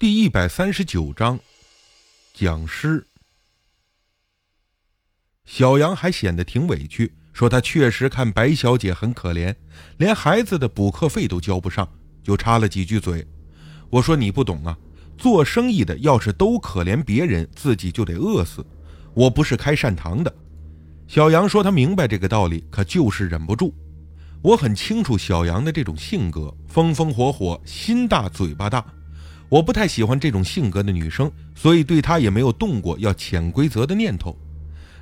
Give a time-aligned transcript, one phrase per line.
[0.00, 1.38] 第一百三十九章，
[2.32, 3.06] 讲师。
[5.44, 9.54] 小杨还显得挺委屈，说他确实看白小姐很可怜，
[9.98, 11.86] 连孩子的补课费都交不上，
[12.22, 13.28] 就插了几句嘴。
[13.90, 14.74] 我说你不懂啊，
[15.18, 18.64] 做生意的要是都可怜别人，自己就得饿死。
[19.12, 20.34] 我不是开善堂的。
[21.06, 23.74] 小杨说他明白这个道理，可就是忍不住。
[24.40, 28.82] 我很清楚小杨的这种性格，风风火火，心大嘴巴大。
[29.50, 34.38] 我不太喜欢这种性格的女生，所以对她也没有动过要潜规则的念头。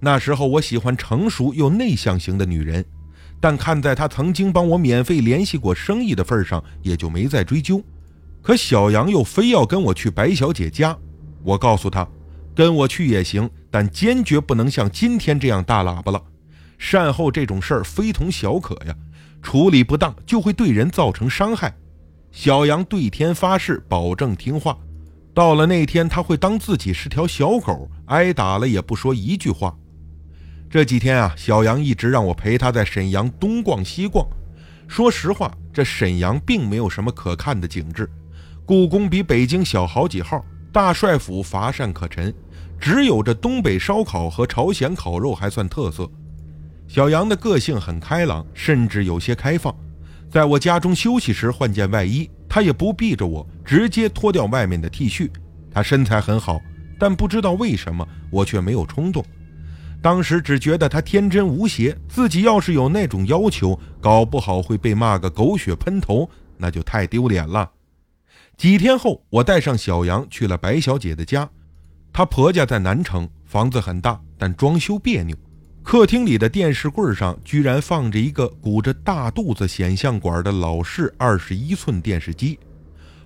[0.00, 2.84] 那时候我喜欢成熟又内向型的女人，
[3.40, 7.80] 但看在她曾经帮我免费联系过生意的份上，也就没再追究。
[8.42, 10.98] 可小杨又非要跟我去白小姐家，
[11.44, 12.08] 我告诉他，
[12.52, 16.20] 跟我去也行，但坚决不能像今天这样大喇叭了。
[16.78, 18.96] 善后这种事儿非同小可呀，
[19.40, 21.72] 处理不当就会对人造成伤害。
[22.32, 24.76] 小杨对天发誓，保证听话。
[25.34, 29.76] 到了那天，他会当自己是条小狗，挨打了也不说一句话。
[30.70, 34.26] 这几天啊，小杨一直让我陪他在沈阳东逛西逛。
[34.88, 38.08] 说实话，这沈阳并没有什么可看的景致，
[38.64, 42.34] 故宫比北京小好几号，大帅府乏善可陈，
[42.80, 46.10] 只有这东北烧烤和朝鲜烤肉还算特色。
[46.88, 49.74] 小杨的个性很开朗，甚至有些开放。
[50.32, 55.30] 在我家中休息时换件外衣，他也不避着我，直接脱掉外面的 T 恤。
[55.70, 56.58] 他身材很好，
[56.98, 59.22] 但不知道为什么我却没有冲动。
[60.00, 67.70] 当时只觉得他天真无邪，自己要是有那种要求，搞不好会被骂个狗血喷头，那就太丢脸了。
[68.56, 71.46] 几天后，我带上小杨去了白小姐的家，
[72.10, 75.36] 她婆家在南城，房子很大，但装修别扭。
[75.82, 82.58] 客厅里的电视柜上居然放着一个鼓着大肚子显像管的老式二十一寸电视机。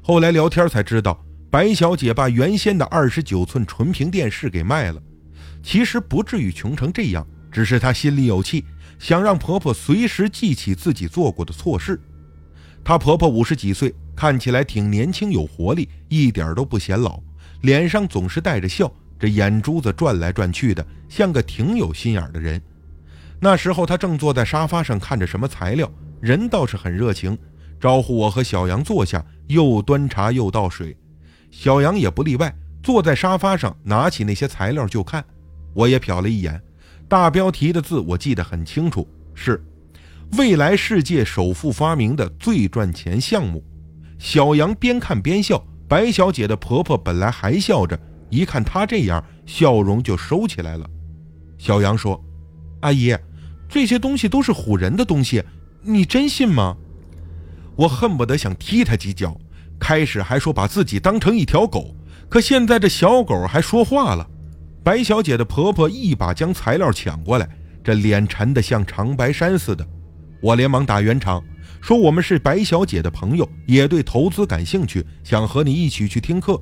[0.00, 5.02] 后来聊天才知道，白小姐把原先的二十九寸纯屏电视给卖了。
[5.62, 8.64] 其实不至于穷成这样，只是她心里有气，
[8.98, 12.00] 想让婆婆随时记起自己做过的错事。
[12.84, 17.20] 她婆婆五十几岁，看起来挺年轻有活力，一点都不显老，
[17.62, 18.90] 脸上总是带着笑。
[19.18, 22.60] 这眼珠子转来转去的，像个挺有心眼的人。
[23.40, 27.36] 那时候他正坐在沙发上看着什么材料，人倒是很热情，
[27.80, 30.96] 招呼我和小杨坐下，又端茶又倒水。
[31.50, 35.24] 小杨也不例外，坐在沙发上拿起那些材料就看。
[35.74, 36.60] 我也瞟了一眼，
[37.08, 39.62] 大标题的字我记得很清楚，是
[40.38, 43.62] “未来世界首富发明的最赚钱项目”。
[44.18, 47.98] 小杨边看边笑，白小姐的婆婆本来还笑着。
[48.34, 50.88] 一看他这样，笑容就收起来了。
[51.58, 52.22] 小杨说
[52.80, 53.16] ：“阿姨，
[53.68, 55.42] 这些东西都是唬人的东西，
[55.82, 56.76] 你真信吗？”
[57.76, 59.36] 我恨不得想踢他几脚。
[59.80, 61.94] 开始还说把自己当成一条狗，
[62.28, 64.26] 可现在这小狗还说话了。
[64.82, 67.48] 白小姐的婆婆一把将材料抢过来，
[67.82, 69.86] 这脸沉得像长白山似的。
[70.40, 71.42] 我连忙打圆场，
[71.82, 76.58] 说我们是白小姐的朋友，也对投资感兴趣，想和你一起去听课。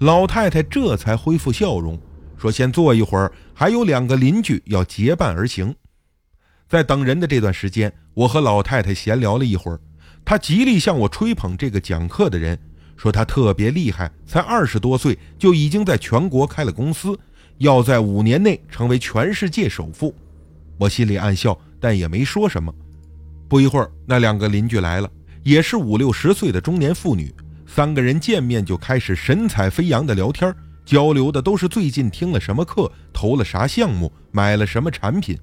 [0.00, 1.98] 老太太这才恢复笑容，
[2.36, 5.74] 说：“先坐一会儿，还有两个邻居要结伴而行。”
[6.68, 9.80] 在等人的这段时间，我和老太太闲聊了一会儿。
[10.22, 12.58] 她极力向我吹捧这个讲课的人，
[12.96, 17.18] 说他特别厉害，才二十多岁就已经在全国开了公司，
[17.58, 20.14] 要在五年内成为全世界首富。
[20.76, 22.74] 我心里暗笑，但也没说什么。
[23.48, 25.08] 不一会儿，那两个邻居来了，
[25.42, 27.32] 也是五六十岁的中年妇女。
[27.66, 30.54] 三个人见面就开始神采飞扬的聊天，
[30.84, 35.36] 交流的都是最近听了什么课，投了啥项目，买了什么产品。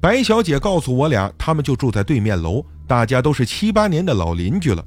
[0.00, 4.84] 白小姐告诉我俩，他们就住在对面楼，大家都是七八年的老邻居了。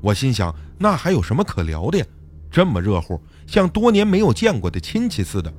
[0.00, 2.04] 我心想，那还有什么可聊的呀？
[2.50, 5.52] 这么热乎，像多年没有见过的亲戚似的。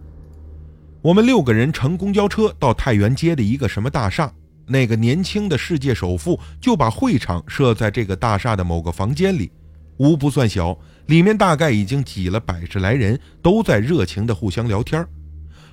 [1.01, 4.31] 我们六个人乘公交车到太原街的一个什么大厦，
[4.67, 9.51] 那个年轻的世界首富就把会场设在这个大厦的某个房间里。
[9.97, 15.05] 屋不算小，里面大概已经挤了百十来人，都在热情地互相聊天。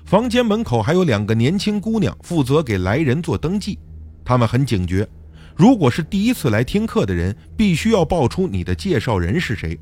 [0.05, 3.77] 房间门口还有两个年轻姑娘，负责给来人做登记。
[4.23, 5.07] 他们很警觉，
[5.55, 9.79] 如果是第一次来听课的人，必须要报出你的介绍人是谁。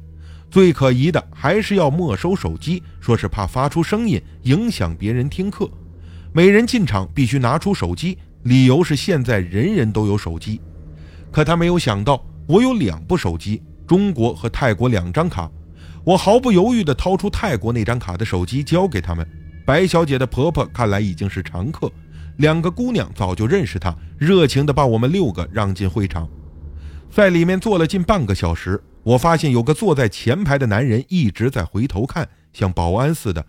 [0.50, 5.70] 最可疑的还是要没收手机，说是怕发出声音影响别人听课。
[6.34, 10.60] 每人进场必须拿出手机，理由是现在人人都有手机。
[11.32, 13.62] 可他没有想到，我有两部手机。
[13.90, 15.50] 中国和泰国两张卡，
[16.04, 19.28] 我毫不犹豫地掏出泰国那张卡的手机交给他们。
[19.66, 21.92] 白小姐的婆婆看来已经是常客，
[22.38, 26.30] 两个姑娘早就认识她，热情地把我们六个让进会场。
[27.10, 33.44] 在里面坐了近半个小时，我发现有个坐在前排的男人一直在回头看，像保安似的，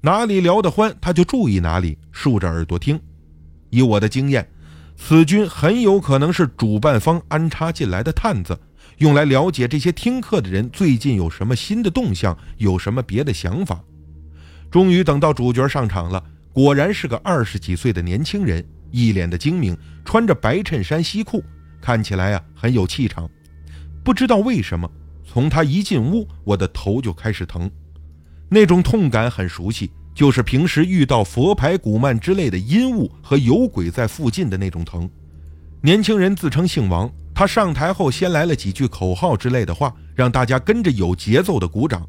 [0.00, 3.00] 哪里聊得欢他就注意哪里，竖着耳朵听。
[3.70, 4.48] 以我的经验，
[4.96, 8.58] 此君很有可能是主办方安插进来的探子，
[8.98, 13.82] 用来了解这些听课的人最近有什么新的动向，有什么别的想法。
[14.70, 16.22] 终于等到主角上场了，
[16.52, 21.42] 果然是个二十几岁的年轻人，一脸的精明，穿着白衬衫西裤，
[21.80, 23.28] 看起来啊很有气场。
[24.02, 24.90] 不知道为什么，
[25.24, 27.70] 从他一进屋，我的头就开始疼，
[28.48, 35.08] 那种痛感很熟悉，就是平时遇到佛牌、古曼之类的阴物和有鬼在附近的那种疼。
[35.80, 42.06] 年轻人自称姓王，他上台后先来了几句口号之类的话，让大家跟着有节奏的鼓掌。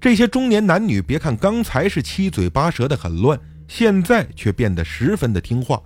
[0.00, 3.38] 这些中年男女，别看刚才是七嘴八舌的很乱，
[3.68, 5.80] 现在却变得十分的听话，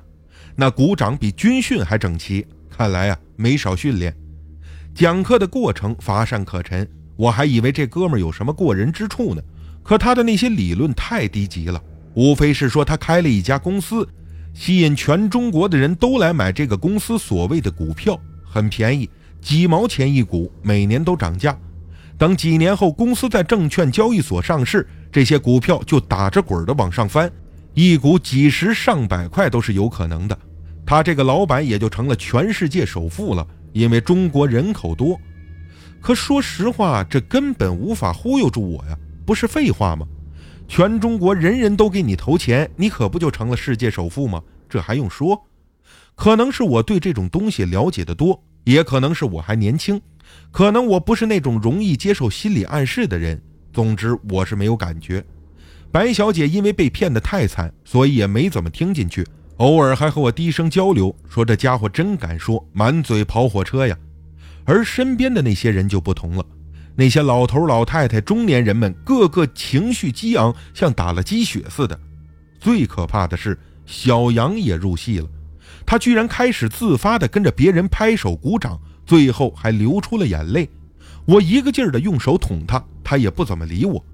[0.55, 4.15] 那鼓掌比军训还整齐，看来啊没少训练。
[4.95, 9.43] 讲课的过程乏善可陈，我还以为这哥们有什么过人之处呢。
[9.83, 11.83] 可他的那些理论太低级了，
[12.15, 14.07] 无非是说他开了一家公司，
[14.53, 18.21] 吸引全中国的人都来买这个公司所谓的股票，
[18.53, 19.09] 很便宜，
[19.41, 21.57] 几毛钱一股，每年都涨价。
[22.19, 27.31] 等几年后，公司在证券交易所上市，这些股票就打着滚的往上翻，
[27.75, 30.37] 一股几十上百块都是有可能的。
[30.85, 33.47] 他这个老板也就成了全世界首富了。
[33.73, 35.17] 因为中国人口多，
[36.01, 38.99] 可说实话，这根本无法忽悠住我呀！
[39.25, 40.05] 不是废话吗？
[40.67, 44.43] 全中国人人都给你投钱，你可不就成了世界首富吗？
[44.69, 45.41] 这还用说？
[46.21, 49.99] 可能是我对这种东西了解的多，也可能是我还年轻，
[50.51, 53.41] 可能我不是那种容易接受心理暗示的人。
[53.73, 55.25] 总之，我是没有感觉。
[55.91, 59.27] 白小姐因为被骗得太惨，所以也没怎么听进去。
[59.57, 63.97] 偶尔还和我低声交流，说这家伙真敢说，满嘴跑火车呀。
[64.67, 66.45] 而身边的那些人就不同了，
[66.97, 71.99] 那些老头老太太、中年人们，个个情绪激昂，像打了鸡血似的。
[72.61, 75.27] 最可怕的是，小杨也入戏了，
[75.91, 80.71] 他居然开始自发地跟着别人拍手鼓掌，最后还流出了眼泪。
[81.27, 84.05] 我一个劲儿地用手捅他，他也不怎么理我。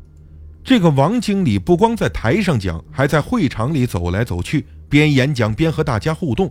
[0.65, 4.65] 这个王经理不光在台上讲，还在会场里走来走去。
[4.89, 6.51] 边演讲边和大家互动，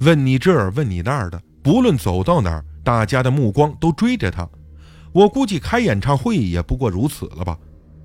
[0.00, 4.44] 问你这儿问你那儿的，不论走到哪儿，大家的目光都追着他。
[5.12, 7.56] 我估计开演唱会也不过如此了吧。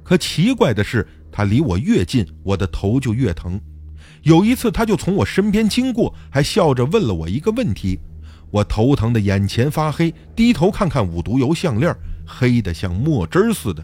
[0.04, 3.60] 可奇怪的是，他离我越近，我的头就越疼。
[4.24, 8.00] 有一次，他就从我身边经过，还笑着问了我一个问题。
[8.52, 11.96] 我头疼的眼前发黑，低头看看五毒油项链，
[12.26, 13.84] 黑的像墨汁似的。